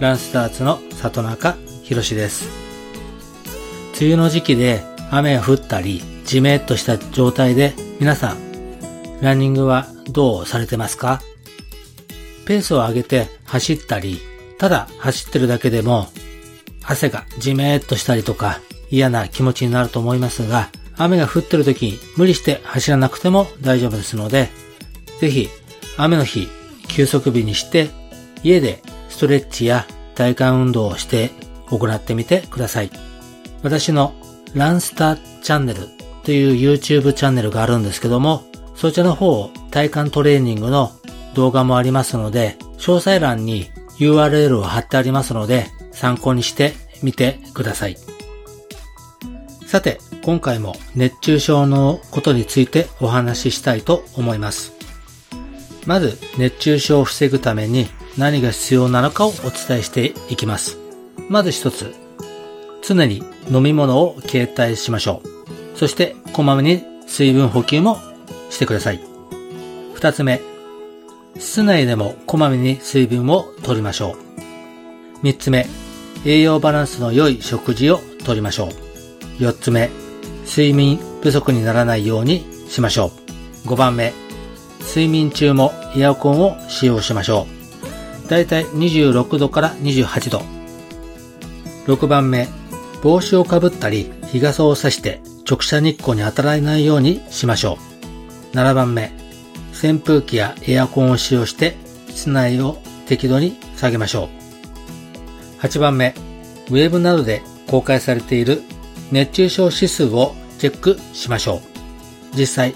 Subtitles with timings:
[0.00, 2.50] ランスターズの里中博です。
[3.98, 11.22] 梅雨の時期で雨が降ったり、じめっとした状態で皆さん、ランニングはどうされてますか？
[12.44, 14.20] ペースを上げて走ったり、
[14.58, 16.08] ただ走ってるだけでも
[16.84, 18.60] 汗がじめっとしたりとか
[18.90, 24.50] 嫌な気持ちになると思いますが、雨が降ってる時に無理して走らなくても大丈夫ですので、
[25.20, 25.48] ぜひ
[25.96, 26.48] 雨の日、
[26.88, 27.88] 休息日にして
[28.42, 28.82] 家で
[29.16, 31.30] ストレッチや体幹運動をして
[31.70, 32.90] 行ってみてください。
[33.62, 34.12] 私の
[34.52, 35.88] ランスタチャンネル
[36.22, 38.44] という YouTube チャンネルがあるんですけども、
[38.74, 40.92] そちらの方体幹トレーニングの
[41.32, 47.96] 動画もありますので、詳細欄に URL を貼ってありますので、参考にしてみてください。
[49.64, 54.74] さて、今回も熱中症のことについてお話ししたいと思います。
[55.86, 57.86] まず、熱中症を防ぐために
[58.18, 60.78] 何が必要なのかをお伝えしていきます。
[61.28, 61.94] まず一つ、
[62.82, 65.78] 常に飲み物を携帯しましょう。
[65.78, 67.98] そして、こまめに水分補給も
[68.50, 69.00] してください。
[69.94, 70.40] 二つ目、
[71.38, 74.16] 室内でもこまめに水分を取りましょう。
[75.22, 75.66] 三つ目、
[76.24, 78.68] 栄養バランスの良い食事をとりましょう。
[79.38, 79.90] 四つ目、
[80.46, 83.10] 睡眠不足にならないようにしましょ
[83.64, 83.68] う。
[83.68, 84.12] 5番目、
[84.80, 87.55] 睡眠中もエアコンを使用しましょう。
[88.26, 90.42] だいたい26度から28度。
[91.86, 92.48] 6番目、
[93.02, 97.78] 帽子をかぶったり日傘を差して直射日光に当たらないようにしましょ
[98.52, 98.56] う。
[98.56, 99.12] 7番目、
[99.72, 101.76] 扇風機やエアコンを使用して
[102.08, 104.28] 室内を適度に下げましょ
[105.60, 105.62] う。
[105.62, 106.14] 8番目、
[106.70, 108.62] ウェブなどで公開されている
[109.12, 112.36] 熱中症指数をチェックしましょう。
[112.36, 112.74] 実際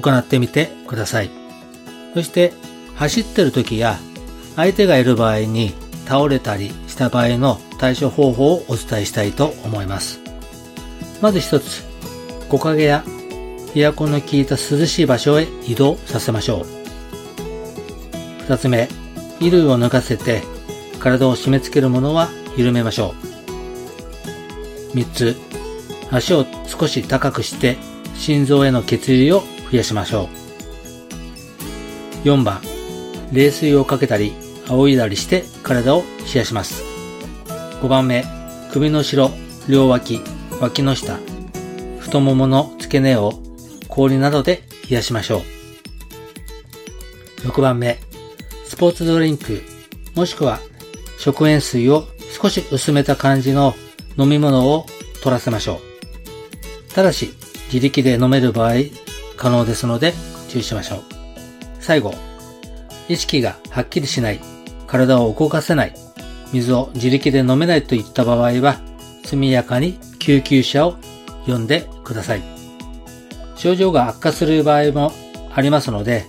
[0.00, 1.30] 行ってみてください。
[2.14, 2.52] そして
[2.96, 3.98] 走ってる時や
[4.58, 5.72] 相手がいる場合に
[6.06, 10.18] 倒れたりした場合の対処方法をお伝えしたいと思います。
[11.22, 11.84] まず一つ、
[12.48, 13.04] 木陰や
[13.76, 16.66] エアコンの効いた涼しい場所へ移動させましょう。
[18.48, 18.88] 二つ目、
[19.38, 20.42] 衣類を脱がせて
[20.98, 23.14] 体を締め付けるものは緩めましょ
[24.92, 24.96] う。
[24.96, 25.36] 三つ、
[26.10, 27.76] 足を少し高くして
[28.16, 30.28] 心臓への血流を増やしましょ
[32.24, 32.26] う。
[32.26, 32.60] 4番、
[33.30, 34.32] 冷水をかけたり
[34.68, 36.02] 仰いだりして体を
[36.32, 36.82] 冷やします。
[37.80, 38.24] 5番目、
[38.72, 39.34] 首の後ろ、
[39.68, 40.20] 両脇、
[40.60, 41.18] 脇の下、
[41.98, 43.32] 太ももの付け根を
[43.88, 45.42] 氷などで冷やしましょう。
[47.48, 47.98] 6番目、
[48.64, 49.62] スポーツドリンク、
[50.14, 50.60] もしくは
[51.18, 52.04] 食塩水を
[52.40, 53.74] 少し薄めた感じの
[54.16, 54.86] 飲み物を
[55.22, 55.80] 取らせましょ
[56.90, 56.94] う。
[56.94, 57.30] ただし、
[57.72, 58.72] 自力で飲める場合、
[59.36, 60.12] 可能ですので
[60.48, 61.02] 注意しましょう。
[61.80, 62.14] 最後、
[63.08, 64.40] 意識がはっきりしない
[64.88, 65.94] 体を動かせない、
[66.52, 68.80] 水を自力で飲めないといった場合は、
[69.24, 70.96] 速やかに救急車を
[71.46, 72.42] 呼んでください。
[73.54, 75.12] 症状が悪化する場合も
[75.54, 76.26] ありますので、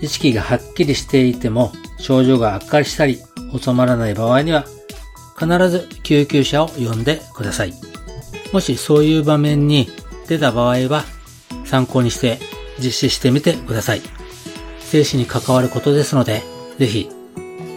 [0.00, 3.20] 意識がはっきりしていても症状が悪化したり
[3.56, 4.64] 収まらない場合には、
[5.38, 7.72] 必ず救急車を呼んでください。
[8.52, 9.88] もしそういう場面に
[10.28, 11.04] 出た場合は、
[11.64, 12.38] 参考にして
[12.78, 14.02] 実施してみてください。
[14.80, 16.42] 生死に関わることですので、
[16.78, 17.08] ぜひ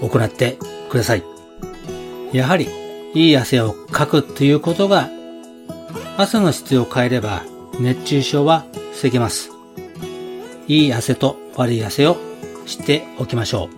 [0.10, 0.58] 行って
[0.90, 1.24] ください。
[2.32, 2.68] やはり、
[3.14, 5.10] いい汗をかくということが、
[6.18, 7.44] 汗の質を変えれば
[7.80, 9.52] 熱中症は防げます。
[10.68, 12.18] いい汗と悪い汗を
[12.66, 13.70] 知っておきましょ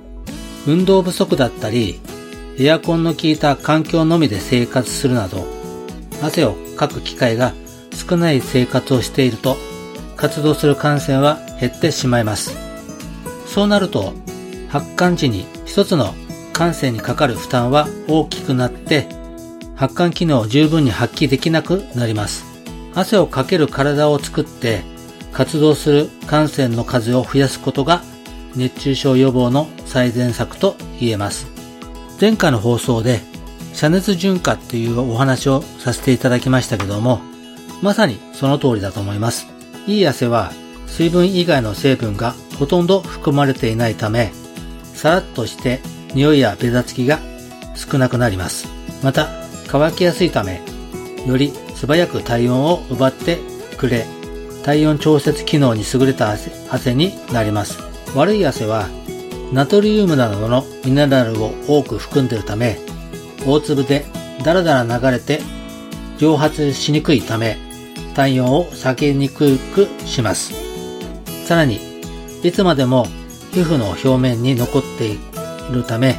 [0.68, 0.72] う。
[0.72, 2.00] 運動不足だったり、
[2.60, 5.48] エアコンの効いた環境のみで生活するなど、
[6.24, 7.54] 汗をかく機会が
[7.92, 9.58] 少ない生活をしていると、
[10.16, 12.58] 活動する感染は減ってしまいます。
[13.46, 14.14] そうなると、
[14.70, 16.14] 発汗時に一つの
[16.58, 19.08] 感性にかかる負担は大きくなって
[19.76, 22.46] 発汗機能を十分に発揮できなくなります。
[22.96, 24.82] 汗をかける体を作って
[25.32, 28.02] 活動する汗腺の数を増やすことが
[28.56, 31.46] 熱中症予防の最善策と言えます。
[32.20, 33.20] 前回の放送で
[33.74, 37.22] 遮熱循化っていうお話をさせていただきましたけども、
[37.84, 39.46] まさにその通りだと思います。
[39.86, 40.52] いい汗は
[40.88, 44.32] 水分以外の成分がほとんど含まれていないため、
[44.96, 45.82] さらっとして
[46.14, 47.20] 匂いやベタつきが
[47.76, 48.68] 少なくなります。
[49.04, 49.30] また、
[49.68, 50.62] 乾きやすいため、
[51.26, 53.38] より素早く体温を奪って
[53.78, 54.06] くれ、
[54.64, 56.36] 体温調節機能に優れた
[56.70, 57.78] 汗になります。
[58.16, 58.88] 悪い汗は、
[59.54, 62.78] ナトリウムなどのミネラルを多く含んでいるため、
[63.46, 64.06] 大粒で
[64.44, 65.42] だらだら流れて
[66.18, 67.58] 蒸発しにくいため、
[68.16, 70.54] 体温を避けにくくします。
[71.46, 71.80] さらに、
[72.44, 73.06] いつまでも
[73.52, 75.18] 皮膚の表面に残ってい
[75.72, 76.16] るため、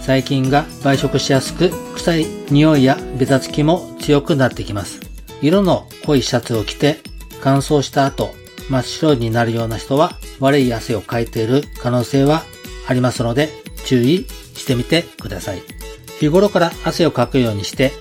[0.00, 5.00] 細菌が培殖しやすく、臭い匂いやベタつきも強くなってきます。
[5.42, 6.98] 色の濃いシャツを着て
[7.40, 8.34] 乾燥した後、
[8.68, 12.44] 真っ白になるような人は悪い汗をかいている可能性は
[12.86, 13.48] ありますので
[13.84, 15.62] 注意してみてください。
[16.18, 17.92] 日頃から汗をかくようにして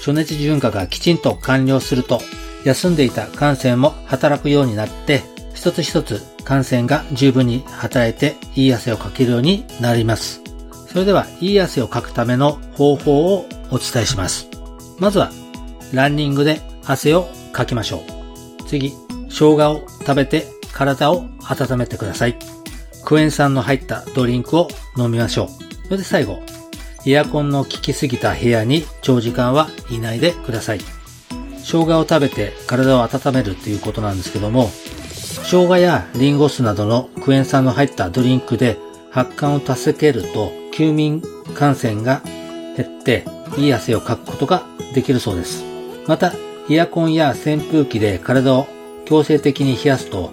[0.00, 2.20] 暑熱順化がきちんと完了すると
[2.64, 5.22] 休んでいた感染も働くようになって
[5.54, 10.43] 一つ一つ感染が十分に働いていい汗をかけるようになります。
[10.94, 14.48] それでは、いい汗をかくための方法をお伝えします。
[15.00, 15.32] まずは、
[15.92, 18.04] ランニングで汗をかきましょ
[18.60, 18.62] う。
[18.68, 18.92] 次、
[19.28, 22.38] 生姜を食べて体を温めてください。
[23.04, 25.48] クエン酸の入ったドリンクを飲みましょう。
[25.86, 26.44] それで最後、
[27.04, 30.78] エアコンの効きすぎた部屋に長時間はいないでください。
[31.58, 34.70] 生姜を食べて体を温めるっていうことなんですけども、
[35.42, 38.78] 生姜やリンゴ酢などのクエン酸の入ったドリンクで
[39.10, 41.22] 発汗を助けると休眠
[41.54, 42.20] 感染が
[42.76, 43.24] 減って
[43.56, 45.62] いい汗をかくことができるそうです。
[46.08, 46.32] また、
[46.68, 48.66] エアコンや扇風機で体を
[49.04, 50.32] 強制的に冷やすと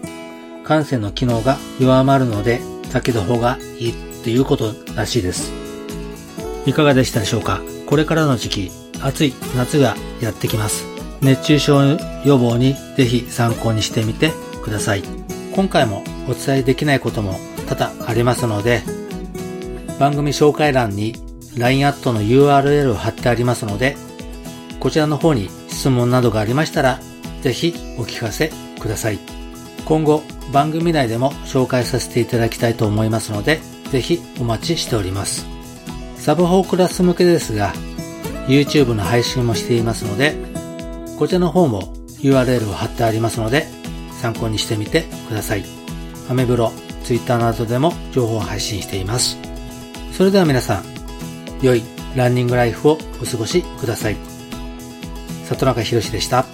[0.63, 5.51] 感染の機能が弱まるので避けた方がいいっていうことらしいです。
[6.65, 7.61] いかがでしたでしょうか？
[7.85, 10.85] これからの時期、暑い夏がやってきます。
[11.21, 11.81] 熱中症
[12.25, 14.31] 予防にぜひ参考にしてみて
[14.63, 15.03] ください。
[15.53, 17.35] 今回もお伝えできないことも
[17.67, 18.81] 多々ありますので、
[20.01, 21.13] 番組紹介欄に
[21.55, 23.95] LINE アットの URL を貼ってありますので、
[24.79, 26.99] こちらの方に質問などがありましたら、
[27.41, 29.19] ぜひお聞かせください。
[29.85, 33.59] 今後、番組内でも紹介させていただきたいと思いますので、
[33.91, 35.45] ぜひお待ちしております。
[36.15, 37.71] サブ4クラス向けですが、
[38.47, 40.33] YouTube の配信もしていますので、
[41.19, 43.67] こちらの方も URL を貼ってありますので、
[44.19, 45.63] 参考にしてみてください。
[46.27, 46.71] アメブロ、
[47.03, 49.40] Twitter などでも情報を配信しています。
[50.11, 50.83] それでは皆さん、
[51.61, 51.83] 良い
[52.15, 54.17] ランニングライフをお過ごしください。
[55.45, 56.45] 里中博でした。